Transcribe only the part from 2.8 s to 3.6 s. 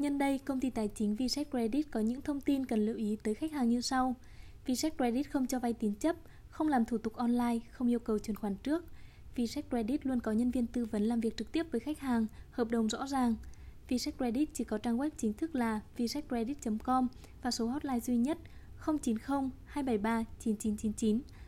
lưu ý tới khách